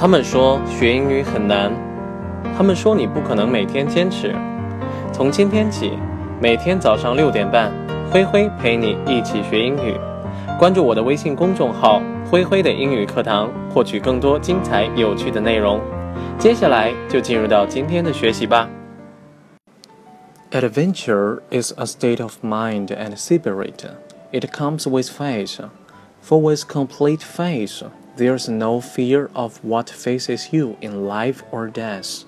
[0.00, 1.72] 他们说学英语很难，
[2.56, 4.32] 他们说你不可能每天坚持。
[5.12, 5.98] 从今天起，
[6.40, 7.72] 每天早上六点半，
[8.08, 9.98] 灰灰陪你一起学英语。
[10.56, 12.00] 关注我的微信公众号
[12.30, 15.80] “灰灰的英语课堂”，获取更多精彩有趣的内容。
[16.38, 18.68] 接下来就进入到今天的学习吧。
[20.52, 23.84] Adventure is a state of mind and spirit.
[24.30, 25.58] It comes with faith.
[26.22, 27.82] For with complete faith,
[28.17, 32.25] there's no fear of what faces you in life or death.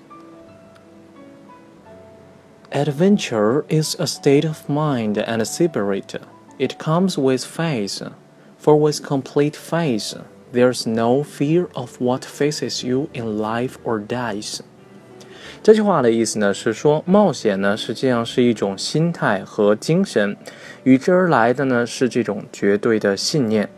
[2.72, 6.20] Adventure is a state of mind and spirit.
[6.58, 8.02] It comes with faith.
[8.58, 10.14] For with complete faith,
[10.52, 14.62] there's no fear of what faces you in life or death.
[15.62, 20.36] 这句话的意思呢是说，冒险呢实际上是一种心态和精神，
[20.84, 23.68] 与之而来的呢是这种绝对的信念。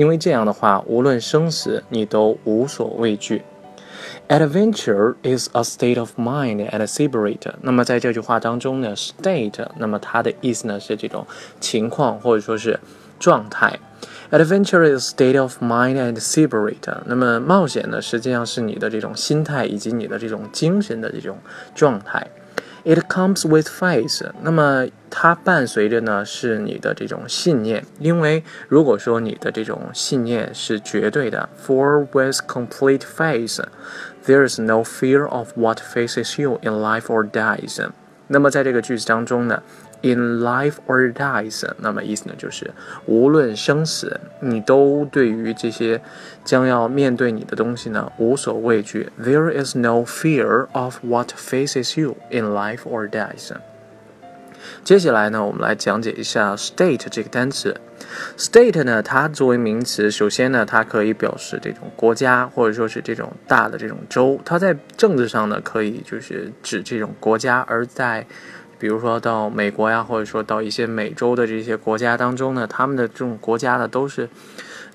[0.00, 3.42] 因为这样的话，无论生死，你都无所畏惧。
[4.28, 7.52] Adventure is a state of mind and spirit。
[7.60, 11.26] 那么在这句话当中呢，state，那么它的意思呢是这种
[11.60, 12.80] 情况或者说是
[13.18, 13.78] 状态。
[14.30, 16.78] Adventure is a state of mind and spirit。
[17.04, 21.36] 那么冒险呢，实际上是你的这种心态以及你的这种精神的这种
[21.74, 22.26] 状态。
[22.84, 33.62] It comes with faith，那么它伴随着呢是你的这种信念，因为如果说你的这种信念是绝对的，For with complete faith,
[34.26, 37.86] there is no fear of what faces you in life or dies。
[38.28, 39.62] 那么在这个句子当中呢。
[40.02, 42.70] In life or dies，那么意思呢就是
[43.04, 46.00] 无论生死，你都对于这些
[46.42, 49.10] 将要面对你的东西呢无所畏惧。
[49.20, 53.52] There is no fear of what faces you in life or dies。
[54.84, 57.78] 接下来呢，我们来讲解一下 state 这个单词。
[58.36, 64.40] State 呢，它作为名词，首先呢，它可以表示这种国家或者说是这种大的这种州。
[64.44, 68.26] 它在政治上呢，可以就是指这种国家，而在
[68.80, 74.28] 比如说到美国呀，或者说到一些美洲的这些国家当中呢，他们的这种国家呢都是，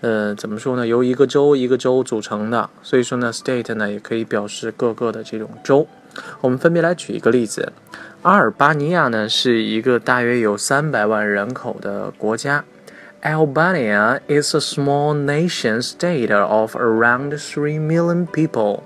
[0.02, 0.88] 呃，怎么说呢？
[0.88, 5.88] 由一个州一个州组成的，所以说呢，state 呢也可以表示各个的这种州。
[6.42, 7.72] 我们分别来举一个例子，
[8.24, 12.66] 阿尔巴尼亚呢是一个大约有三百万人口的国家。
[13.22, 18.82] Albania is a small nation state of around three million people.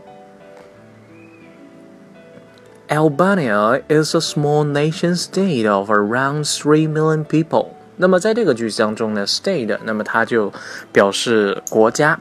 [2.89, 7.67] Albania is a small nation-state of around three million people。
[7.97, 10.51] 那么在这个句子当中呢，state，那么它就
[10.91, 12.19] 表示国家。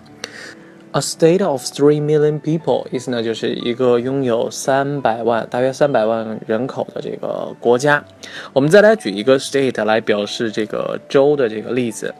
[0.93, 8.05] A state of three million people，意思呢就是一个拥有三百万，大约三百万人口的这个国家。
[8.53, 12.15] 我们再来举一个 state 来表示这个州的这个例子。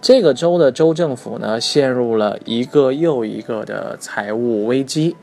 [0.00, 5.14] 这个州的州政府呢，陷入了一个又一个的财务危机。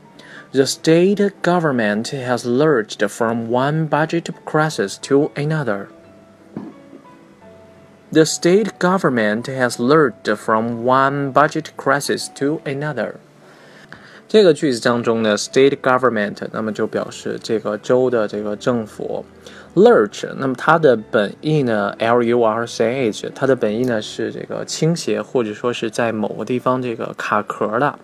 [0.51, 5.87] The state government has lurched from one budget crisis to another.
[8.11, 13.15] The state government has lurched from one budget crisis to another.
[14.27, 19.25] 这个句子当中呢，state government，那么就表示这个州的这个政府。
[19.74, 27.98] lurch，那么它的本意呢，l u r c h，它的本意呢是这个倾斜或者说是在某个地方这个卡壳的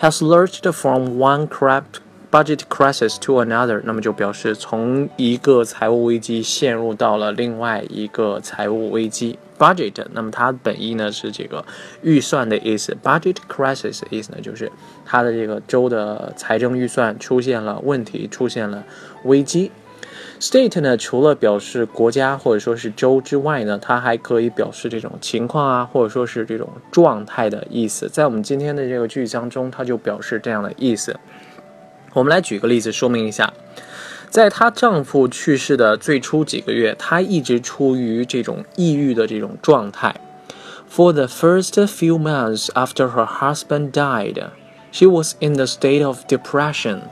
[0.00, 2.00] ，has lurched from one corrupt
[2.30, 9.38] budget crisis to another，那么就表示从一个财务危机陷入到了另外一个财务危机。
[9.58, 11.62] budget，那么它本意呢是这个
[12.00, 14.72] 预算的意思，budget crisis 的意思呢就是
[15.04, 18.82] 它的这个州的财政预算出现了问题，出现了
[19.24, 19.70] 危机。
[20.40, 28.08] State 呢，除了表示国家或者说是州之外呢，它还可以表示这种情况啊，或者说是这种状态的意思。
[28.08, 31.18] 在我们今天的这个句子当中，它就表示这样的意思。
[32.12, 33.52] 我们来举个例子说明一下，
[34.30, 40.14] 在她丈夫去世的最初几个月，她一直处于这种抑郁的这种状态。
[40.90, 44.48] For the first few months after her husband died,
[44.90, 47.02] she was in the state of depression.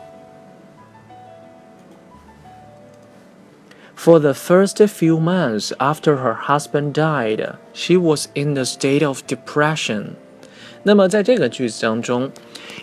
[3.98, 9.22] For the first few months after her husband died, she was in the state of
[9.28, 10.16] depression.
[10.84, 12.32] 那么在这个句子当中，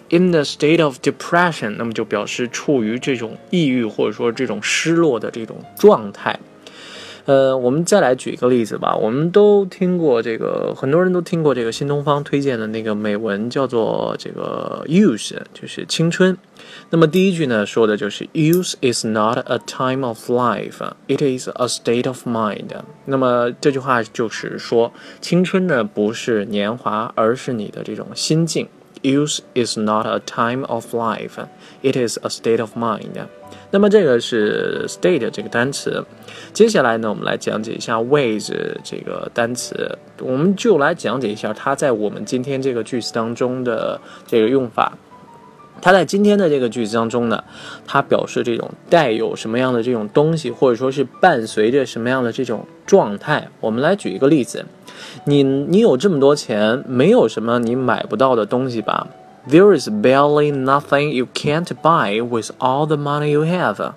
[0.08, 6.38] in the state of depression，那么就表示处于这种抑郁或者说这种失落的这种状态。
[7.25, 8.95] 呃，我们再来举一个例子吧。
[8.95, 16.37] 我们都听过这个，很多人都听过这个新东方推荐的那个美文，叫做这个 youth，就是青春。
[16.91, 22.69] 那么第一句呢，说的就是 youth is not a time of life，it is a state of mind。
[23.05, 28.67] 那么这句话就是说，青春呢不是年华，而是你的这种心境。
[29.01, 31.45] Youth is not a time of life;
[31.83, 33.27] it is a state of mind.
[33.71, 36.03] 那么这个是 state 这个单词。
[36.53, 38.51] 接下来呢，我们来讲解一下 with
[38.83, 39.97] 这个单词。
[40.21, 44.97] 我们就来讲解一下它在我们今天这个句子当中的这个用法。
[45.81, 47.43] 它在今天的这个句子当中呢，
[47.85, 53.49] 它表示这种带有什么样的这种东西，或者说是伴随着什么样的这种状态。
[53.59, 54.65] 我们来举一个例子：
[55.25, 59.07] 你你有这么多钱，没有什么你买不到的东西吧
[59.48, 63.94] ？There is barely nothing you can't buy with all the money you have.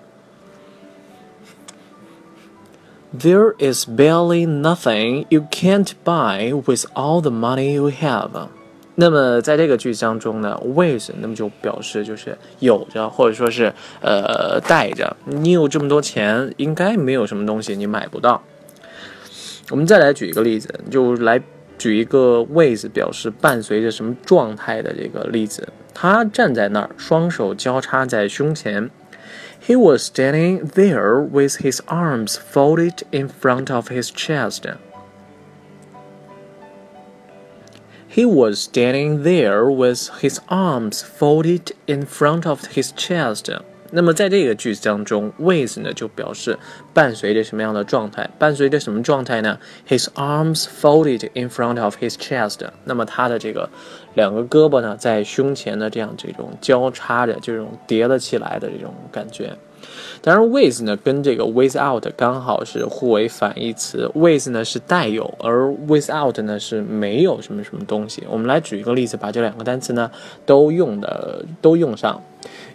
[3.16, 8.48] There is barely nothing you can't buy with all the money you have.
[8.96, 15.16] 那么在这个句子当中呢，with 那么就表示就是有着或者说是呃带着。
[15.26, 18.42] 你有这么多钱，应该没有什么东西你买不到。
[19.70, 21.42] 我们再来举一个例子，就来
[21.78, 25.68] 举一个 with 表示伴随着什么状态的这个例子。
[25.94, 28.90] 他站在那儿，双手交叉在胸前。
[29.66, 34.64] He was standing there with his arms folded in front of his chest.
[38.10, 43.50] He was standing there with his arms folded in front of his chest。
[43.91, 46.59] 那么在这个句子当中，with 呢就表示
[46.93, 48.29] 伴随着什么样的状态？
[48.39, 49.59] 伴随着什么状态呢
[49.89, 52.59] ？His arms folded in front of his chest。
[52.85, 53.71] 那么他的这个
[54.15, 59.57] 两个胳膊呢在胸前的这样这种交叉着，这种叠了起来的这种感觉。
[60.21, 64.11] 当然，with 呢跟这个 without 刚好是互为反义词。
[64.15, 68.25] with 呢是带有，而 without 呢是没有什么什么东西。
[68.29, 70.11] 我们来举一个例子，把这两个单词呢
[70.45, 72.21] 都用的都用上。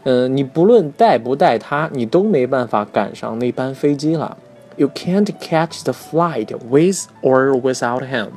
[0.03, 4.37] 嗯，你不论带不带它，你都没办法赶上那班飞机了。
[4.75, 8.29] You can't catch the flight with or without him.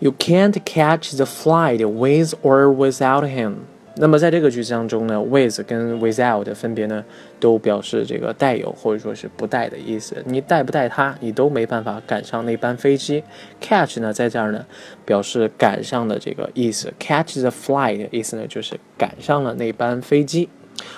[0.00, 3.66] You can't catch the flight with or without him.
[3.96, 7.04] 那么在这个句子当中呢，with 跟 without 分别呢
[7.38, 10.16] 都表示这个带有或者说是不带的意思。
[10.26, 13.22] 你带不带它，你都没办法赶上那班飞机。
[13.60, 14.66] catch 呢在这儿呢
[15.04, 20.48] 表示赶上的这个意思，catch the flight 的意思呢就是赶上了那班飞机。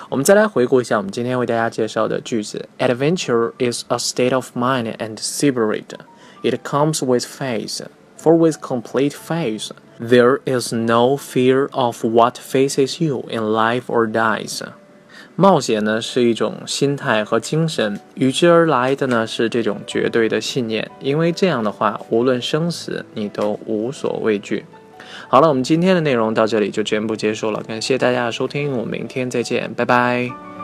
[0.09, 5.93] 我们再来回顾一下我们今天为大家介绍的句子：Adventure is a state of mind and separate.
[6.41, 7.85] It comes with faith,
[8.19, 9.69] for with complete faith.
[9.99, 14.61] There is no fear of what faces you in life or dies。
[15.35, 20.89] 冒险呢是一种心态和精神，与之而来的呢是这种绝对的信念。
[20.99, 24.65] 因为这样的话，无论生死，你都无所畏惧。
[25.29, 30.56] 好了，我们今天的内容到这里就全部结束了，感谢大家的收听，我们明天再见，拜拜。